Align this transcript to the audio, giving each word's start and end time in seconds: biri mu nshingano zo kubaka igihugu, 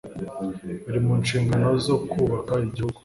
biri 0.85 0.99
mu 1.05 1.13
nshingano 1.21 1.67
zo 1.85 1.95
kubaka 2.09 2.53
igihugu, 2.67 2.99